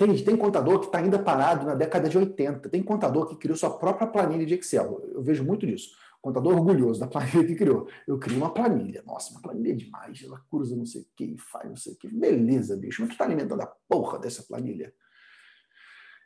[0.00, 2.70] Tem, tem contador que está ainda parado na década de 80.
[2.70, 4.98] Tem contador que criou sua própria planilha de Excel.
[5.12, 5.90] Eu vejo muito disso.
[6.22, 7.86] Contador orgulhoso da planilha que criou.
[8.08, 9.02] Eu crio uma planilha.
[9.06, 10.22] Nossa, uma planilha demais.
[10.24, 12.08] Ela cruza não sei o que, faz não sei o que.
[12.08, 13.02] Beleza, bicho.
[13.02, 14.90] Mas tu está alimentando a porra dessa planilha.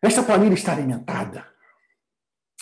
[0.00, 1.44] Esta planilha está alimentada.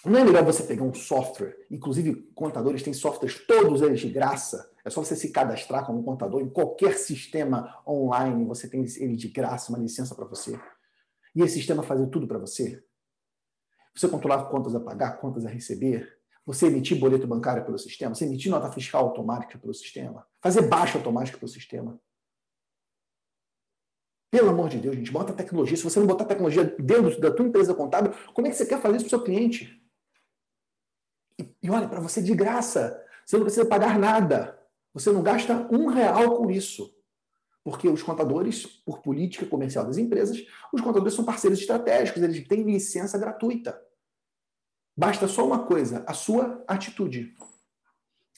[0.06, 4.72] Não é melhor você pegar um software, inclusive contadores têm softwares todos eles de graça.
[4.82, 9.28] É só você se cadastrar como contador em qualquer sistema online, você tem ele de
[9.28, 10.58] graça, uma licença para você.
[11.34, 12.84] E esse sistema fazer tudo para você.
[13.94, 18.24] Você controlar contas a pagar, contas a receber, você emitir boleto bancário pelo sistema, você
[18.24, 22.00] emitir nota fiscal automática pelo sistema, fazer baixa automática pelo sistema.
[24.30, 25.76] Pelo amor de Deus, gente, bota tecnologia.
[25.76, 28.80] Se você não botar tecnologia dentro da tua empresa contábil, como é que você quer
[28.80, 29.78] fazer isso para o seu cliente?
[31.38, 32.98] E, e olha, para você de graça.
[33.26, 34.58] Você não precisa pagar nada.
[34.94, 36.94] Você não gasta um real com isso.
[37.64, 42.62] Porque os contadores, por política comercial das empresas, os contadores são parceiros estratégicos, eles têm
[42.62, 43.80] licença gratuita.
[44.96, 47.34] Basta só uma coisa, a sua atitude.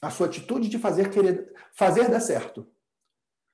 [0.00, 2.66] A sua atitude de fazer querer fazer dar certo.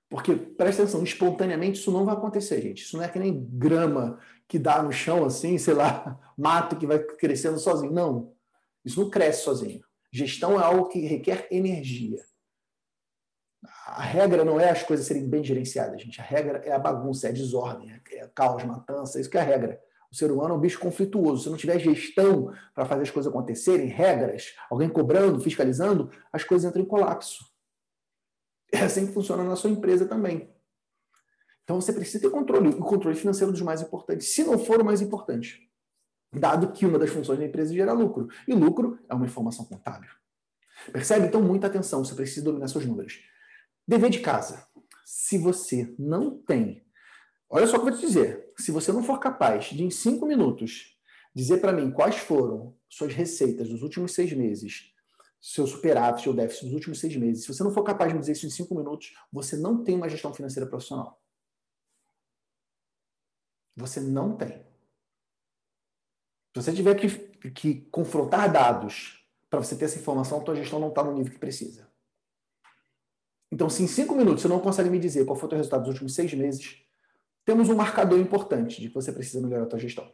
[0.09, 2.83] Porque, presta atenção, espontaneamente isso não vai acontecer, gente.
[2.83, 6.87] Isso não é que nem grama que dá no chão assim, sei lá, mato que
[6.87, 7.93] vai crescendo sozinho.
[7.93, 8.35] Não.
[8.85, 9.81] Isso não cresce sozinho.
[10.13, 12.19] Gestão é algo que requer energia.
[13.87, 16.21] A regra não é as coisas serem bem gerenciadas, gente.
[16.21, 19.45] A regra é a bagunça, é a desordem, é caos, matança, isso que é a
[19.45, 19.81] regra.
[20.11, 21.45] O ser humano é um bicho conflituoso.
[21.45, 26.69] Se não tiver gestão para fazer as coisas acontecerem, regras, alguém cobrando, fiscalizando, as coisas
[26.69, 27.45] entram em colapso.
[28.73, 30.53] É assim que funciona na sua empresa também.
[31.63, 32.71] Então você precisa ter controle.
[32.71, 35.71] O controle financeiro é dos mais importantes, se não for o mais importante.
[36.33, 38.29] Dado que uma das funções da empresa é gerar lucro.
[38.47, 40.11] E lucro é uma informação contábil.
[40.93, 41.27] Percebe?
[41.27, 42.05] Então, muita atenção.
[42.05, 43.21] Você precisa dominar seus números.
[43.91, 44.65] Dever de casa.
[45.05, 46.87] Se você não tem
[47.53, 48.53] Olha só o que eu vou te dizer.
[48.57, 50.97] Se você não for capaz de, em cinco minutos,
[51.35, 54.93] dizer para mim quais foram suas receitas dos últimos seis meses,
[55.41, 58.21] seu superávit ou déficit dos últimos seis meses, se você não for capaz de me
[58.21, 61.21] dizer isso em cinco minutos, você não tem uma gestão financeira profissional.
[63.75, 64.65] Você não tem.
[66.55, 70.91] Se você tiver que, que confrontar dados para você ter essa informação, a gestão não
[70.91, 71.91] está no nível que precisa.
[73.53, 75.83] Então, se em cinco minutos você não consegue me dizer qual foi o teu resultado
[75.83, 76.77] dos últimos seis meses,
[77.45, 80.11] temos um marcador importante de que você precisa melhorar a sua gestão.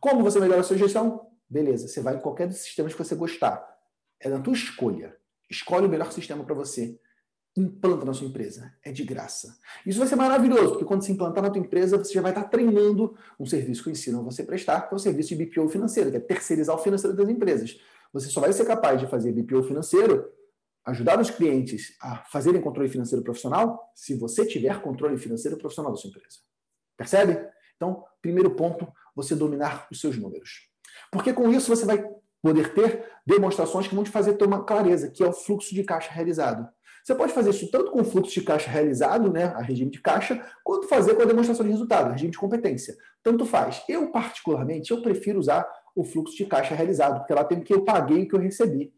[0.00, 1.28] Como você melhora a sua gestão?
[1.48, 3.62] Beleza, você vai em qualquer dos sistemas que você gostar.
[4.18, 5.14] É da tua escolha.
[5.50, 6.98] Escolhe o melhor sistema para você.
[7.54, 8.72] Implanta na sua empresa.
[8.82, 9.54] É de graça.
[9.84, 12.44] Isso vai ser maravilhoso, porque quando se implantar na tua empresa, você já vai estar
[12.44, 16.16] treinando um serviço que a você prestar, que é o serviço de BPO financeiro, que
[16.16, 17.78] é terceirizar o financeiro das empresas.
[18.14, 20.32] Você só vai ser capaz de fazer BPO financeiro
[20.84, 25.98] ajudar os clientes a fazerem controle financeiro profissional se você tiver controle financeiro profissional da
[25.98, 26.38] sua empresa.
[26.96, 27.46] Percebe?
[27.76, 30.68] Então, primeiro ponto, você dominar os seus números.
[31.10, 32.04] Porque com isso você vai
[32.42, 35.84] poder ter demonstrações que vão te fazer ter uma clareza, que é o fluxo de
[35.84, 36.68] caixa realizado.
[37.04, 40.00] Você pode fazer isso tanto com o fluxo de caixa realizado, né, a regime de
[40.00, 42.96] caixa, quanto fazer com a demonstração de resultado, a regime de competência.
[43.22, 43.82] Tanto faz.
[43.88, 47.74] Eu, particularmente, eu prefiro usar o fluxo de caixa realizado, porque lá tem o que
[47.74, 48.92] eu paguei e o que eu recebi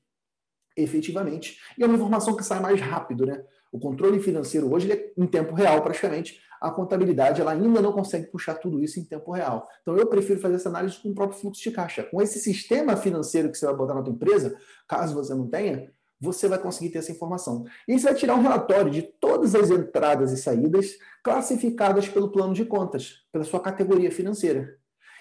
[0.76, 1.58] efetivamente.
[1.78, 3.42] E é uma informação que sai mais rápido, né?
[3.72, 8.26] O controle financeiro hoje é em tempo real, praticamente a contabilidade ela ainda não consegue
[8.28, 9.68] puxar tudo isso em tempo real.
[9.82, 12.04] Então eu prefiro fazer essa análise com o próprio fluxo de caixa.
[12.04, 14.56] Com esse sistema financeiro que você vai botar na tua empresa,
[14.88, 17.64] caso você não tenha, você vai conseguir ter essa informação.
[17.86, 22.54] E você vai tirar um relatório de todas as entradas e saídas classificadas pelo plano
[22.54, 24.78] de contas, pela sua categoria financeira.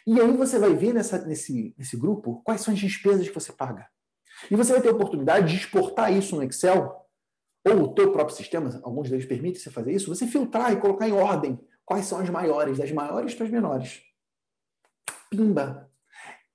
[0.08, 3.52] E aí você vai ver nessa, nesse, nesse grupo quais são as despesas que você
[3.52, 3.86] paga.
[4.50, 7.04] E você vai ter a oportunidade de exportar isso no Excel
[7.66, 11.08] ou o teu próprio sistema, alguns deles permitem você fazer isso, você filtrar e colocar
[11.08, 14.02] em ordem quais são as maiores, das maiores para as menores.
[15.30, 15.90] Pimba!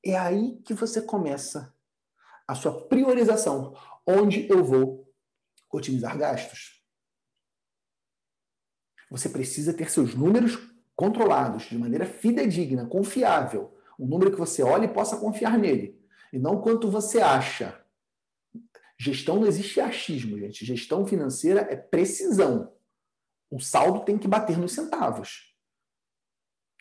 [0.05, 1.75] É aí que você começa
[2.47, 3.75] a sua priorização.
[4.07, 5.13] Onde eu vou
[5.73, 6.83] otimizar gastos?
[9.11, 10.59] Você precisa ter seus números
[10.95, 13.77] controlados de maneira fidedigna, confiável.
[13.99, 15.98] Um número que você olhe e possa confiar nele.
[16.33, 17.83] E não quanto você acha.
[18.99, 20.65] Gestão não existe achismo, gente.
[20.65, 22.73] Gestão financeira é precisão.
[23.51, 25.55] O saldo tem que bater nos centavos.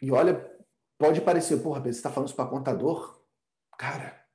[0.01, 0.51] E olha,
[0.97, 3.21] pode parecer, porra, você está falando isso para contador?
[3.77, 4.25] Cara,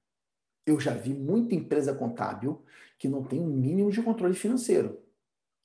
[0.65, 2.65] eu já vi muita empresa contábil
[2.99, 5.03] que não tem um mínimo de controle financeiro.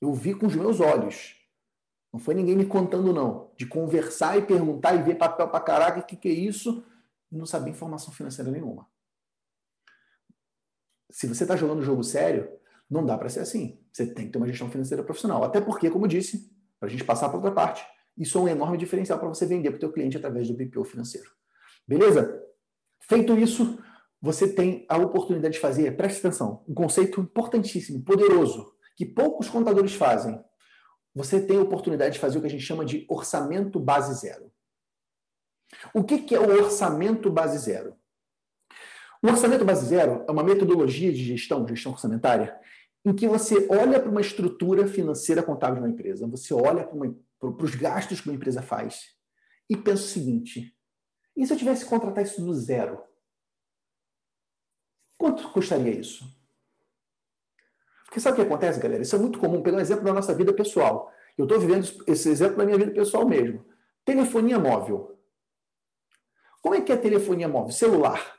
[0.00, 1.36] Eu vi com os meus olhos.
[2.12, 3.52] Não foi ninguém me contando, não.
[3.56, 6.84] De conversar e perguntar e ver papel para caraca, o que, que é isso?
[7.30, 8.88] E não saber informação financeira nenhuma
[11.10, 12.50] se você está jogando jogo sério,
[12.90, 13.80] não dá para ser assim.
[13.92, 15.42] Você tem que ter uma gestão financeira profissional.
[15.44, 17.84] Até porque, como disse, para a gente passar para outra parte,
[18.18, 20.84] Isso é um enorme diferencial para você vender para o teu cliente através do BPO
[20.84, 21.30] financeiro.
[21.86, 22.42] Beleza?
[23.00, 23.78] Feito isso,
[24.20, 29.94] você tem a oportunidade de fazer, preste atenção, um conceito importantíssimo, poderoso, que poucos contadores
[29.94, 30.42] fazem.
[31.14, 34.50] Você tem a oportunidade de fazer o que a gente chama de orçamento base zero.
[35.94, 37.96] O que é o orçamento base zero?
[39.22, 42.58] O orçamento base zero é uma metodologia de gestão, gestão orçamentária,
[43.04, 46.94] em que você olha para uma estrutura financeira contábil de uma empresa, você olha para,
[46.94, 49.14] uma, para os gastos que uma empresa faz
[49.68, 50.76] e pensa o seguinte:
[51.36, 53.02] e se eu tivesse que contratar isso do zero?
[55.16, 56.24] Quanto custaria isso?
[58.04, 59.02] Porque sabe o que acontece, galera?
[59.02, 59.62] Isso é muito comum.
[59.64, 61.12] Um exemplo da nossa vida pessoal.
[61.36, 63.64] Eu estou vivendo esse exemplo na minha vida pessoal mesmo.
[64.04, 65.18] Telefonia móvel.
[66.62, 67.72] Como é que é telefonia móvel?
[67.72, 68.37] Celular.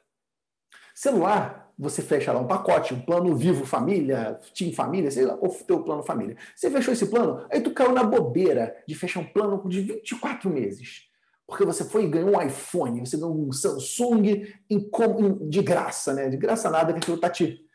[1.00, 5.48] Celular, você fecha lá um pacote, um plano Vivo Família, Team Família, sei lá, ou
[5.48, 6.36] teu plano família.
[6.54, 10.50] Você fechou esse plano, aí tu caiu na bobeira de fechar um plano de 24
[10.50, 11.08] meses.
[11.48, 14.90] Porque você foi e ganhou um iPhone, você ganhou um Samsung em,
[15.48, 16.28] de graça, né?
[16.28, 17.66] De graça nada que aquilo tá te.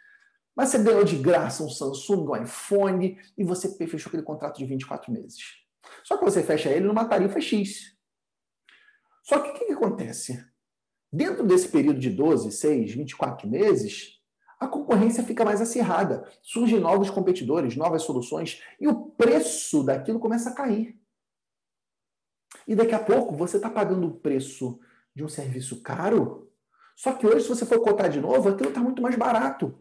[0.54, 4.66] Mas você ganhou de graça um Samsung, um iPhone, e você fechou aquele contrato de
[4.66, 5.38] 24 meses.
[6.02, 7.96] Só que você fecha ele numa tarifa X.
[9.22, 10.44] Só que o que, que acontece?
[11.14, 14.20] Dentro desse período de 12, 6, 24 meses,
[14.58, 16.28] a concorrência fica mais acirrada.
[16.42, 21.00] Surgem novos competidores, novas soluções, e o preço daquilo começa a cair.
[22.66, 24.80] E daqui a pouco você está pagando o preço
[25.14, 26.50] de um serviço caro,
[26.96, 29.72] só que hoje, se você for cotar de novo, aquilo está muito mais barato.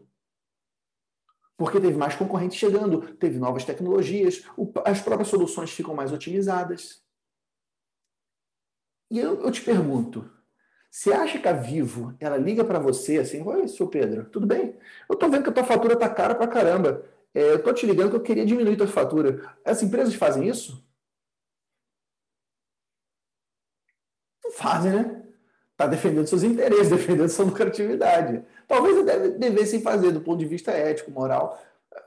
[1.56, 4.44] Porque teve mais concorrente chegando, teve novas tecnologias,
[4.84, 7.04] as próprias soluções ficam mais otimizadas.
[9.10, 10.32] E eu, eu te pergunto,
[10.94, 14.76] você acha que a Vivo, ela liga para você assim, oi, seu Pedro, tudo bem?
[15.08, 17.04] Eu estou vendo que a tua fatura está cara para caramba.
[17.34, 19.42] É, eu estou te ligando que eu queria diminuir a tua fatura.
[19.64, 20.86] As empresas fazem isso?
[24.52, 25.24] fazem, né?
[25.72, 28.44] Está defendendo seus interesses, defendendo sua lucratividade.
[28.68, 31.60] Talvez deve, devessem fazer do ponto de vista ético, moral.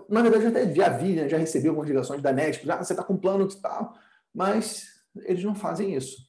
[0.08, 1.28] Na verdade, eu até já vi, né?
[1.28, 3.98] já recebi algumas ligações da NET, já você está com plano e tal,
[4.34, 6.27] mas eles não fazem isso.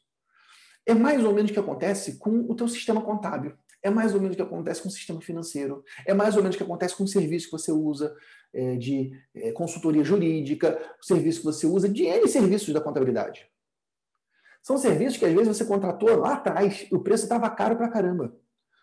[0.89, 3.53] É mais ou menos o que acontece com o teu sistema contábil.
[3.83, 5.85] É mais ou menos o que acontece com o sistema financeiro.
[6.07, 8.17] É mais ou menos o que acontece com o serviço que você usa
[8.55, 13.47] é, de é, consultoria jurídica, o serviço que você usa de N serviços da contabilidade.
[14.63, 17.91] São serviços que às vezes você contratou lá atrás e o preço estava caro para
[17.91, 18.35] caramba.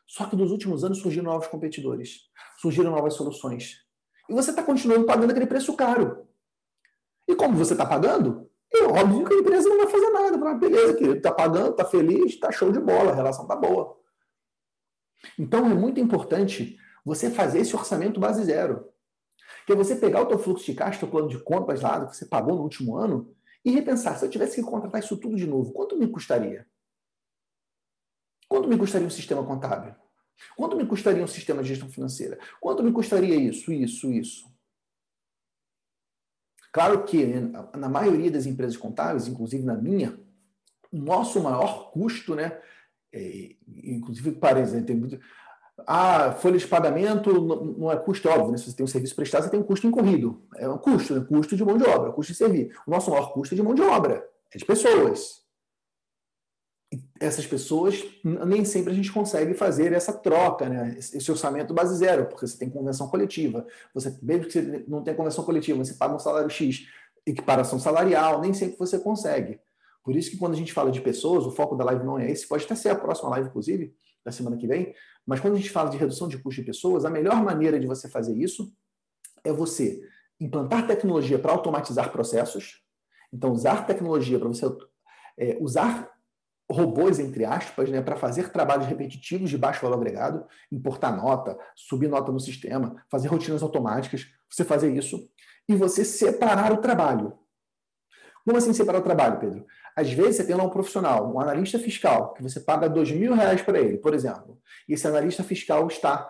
[0.06, 2.30] Só que nos últimos anos surgiram novos competidores,
[2.62, 3.84] surgiram novas soluções.
[4.30, 6.28] E você está continuando pagando aquele preço caro.
[7.28, 8.48] E como você está pagando,
[8.78, 10.40] é óbvio que a empresa não vai fazer nada.
[10.40, 13.98] Fala, beleza, querido, está pagando, está feliz, está show de bola, a relação está boa.
[15.38, 18.90] Então é muito importante você fazer esse orçamento base zero.
[19.66, 22.16] Que é você pegar o teu fluxo de caixa, teu plano de contas lá que
[22.16, 25.48] você pagou no último ano, e repensar, se eu tivesse que contratar isso tudo de
[25.48, 26.68] novo, quanto me custaria?
[28.48, 29.96] Quanto me custaria um sistema contábil?
[30.56, 32.38] Quanto me custaria um sistema de gestão financeira?
[32.62, 34.55] Quanto me custaria isso, isso, isso?
[36.76, 37.26] Claro que
[37.78, 40.20] na maioria das empresas contábeis, inclusive na minha,
[40.92, 42.60] o nosso maior custo, né?
[43.14, 45.18] É, inclusive, por exemplo,
[45.88, 47.32] a folha de pagamento
[47.80, 48.58] não é custo óbvio, né?
[48.58, 50.42] Se você tem um serviço prestado, você tem um custo incorrido.
[50.58, 51.26] É um custo, né?
[51.26, 52.76] custo de mão de obra, custo de servir.
[52.86, 55.45] O nosso maior custo é de mão de obra, é de pessoas.
[57.26, 60.96] Essas pessoas, nem sempre a gente consegue fazer essa troca, né?
[61.00, 63.66] esse orçamento base zero, porque você tem convenção coletiva.
[63.96, 66.88] Você, mesmo que você não tenha convenção coletiva, você paga um salário X,
[67.26, 69.60] equiparação salarial, nem sempre você consegue.
[70.04, 72.30] Por isso que quando a gente fala de pessoas, o foco da live não é
[72.30, 74.94] esse, pode até ser a próxima live, inclusive, da semana que vem,
[75.26, 77.88] mas quando a gente fala de redução de custo de pessoas, a melhor maneira de
[77.88, 78.72] você fazer isso
[79.44, 80.00] é você
[80.40, 82.84] implantar tecnologia para automatizar processos.
[83.34, 84.66] Então, usar tecnologia para você
[85.38, 86.15] é, usar
[86.70, 92.08] robôs, entre aspas, né, para fazer trabalhos repetitivos de baixo valor agregado, importar nota, subir
[92.08, 95.30] nota no sistema, fazer rotinas automáticas, você fazer isso
[95.70, 97.38] e você separar o trabalho.
[98.44, 99.66] Como assim separar o trabalho, Pedro?
[99.96, 103.34] Às vezes você tem lá um profissional, um analista fiscal, que você paga dois mil
[103.34, 106.30] reais para ele, por exemplo, e esse analista fiscal está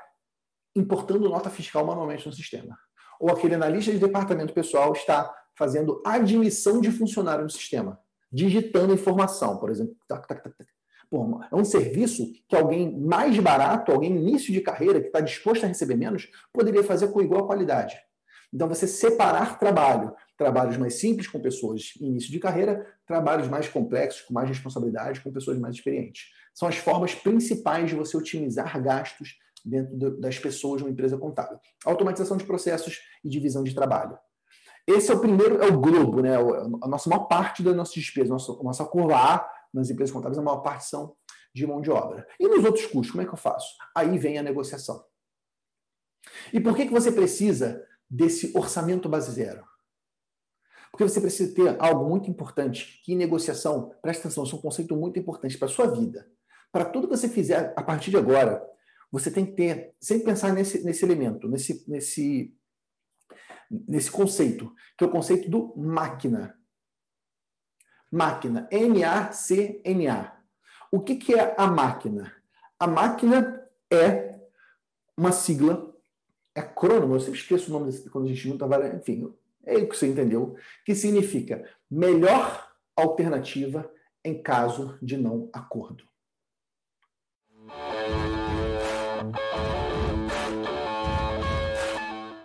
[0.76, 2.78] importando nota fiscal manualmente no sistema.
[3.20, 8.00] Ou aquele analista de departamento pessoal está fazendo admissão de funcionário no sistema,
[8.36, 9.96] digitando informação, por exemplo.
[11.10, 15.64] Pô, é um serviço que alguém mais barato, alguém início de carreira, que está disposto
[15.64, 17.96] a receber menos, poderia fazer com igual qualidade.
[18.54, 24.22] Então, você separar trabalho, trabalhos mais simples com pessoas início de carreira, trabalhos mais complexos,
[24.22, 26.28] com mais responsabilidade, com pessoas mais experientes.
[26.54, 31.60] São as formas principais de você otimizar gastos dentro das pessoas de uma empresa contábil.
[31.86, 34.18] Automatização de processos e divisão de trabalho.
[34.88, 36.36] Esse é o primeiro, é o globo, né?
[36.36, 40.42] A nossa maior parte da nossa despesa, nossa, nossa curva A nas empresas contábeis, a
[40.42, 41.16] maior parte são
[41.54, 42.28] de mão de obra.
[42.40, 43.68] E nos outros custos, como é que eu faço?
[43.96, 45.04] Aí vem a negociação.
[46.54, 49.64] E por que, que você precisa desse orçamento base zero?
[50.92, 54.96] Porque você precisa ter algo muito importante, que negociação, presta atenção, isso é um conceito
[54.96, 56.30] muito importante para a sua vida.
[56.72, 58.66] Para tudo que você fizer a partir de agora,
[59.12, 62.54] você tem que ter, sempre pensar nesse, nesse elemento, nesse, nesse,
[63.88, 66.58] nesse conceito, que é o conceito do máquina.
[68.12, 70.38] Máquina, M-A-C-N-A.
[70.92, 72.34] O que, que é a máquina?
[72.80, 74.40] A máquina é
[75.18, 75.94] uma sigla,
[76.54, 79.34] é acrônimo, eu sempre esqueço o nome desse, quando a gente junta várias, enfim,
[79.66, 80.56] é o que você entendeu,
[80.86, 83.92] que significa melhor alternativa
[84.24, 86.06] em caso de não acordo.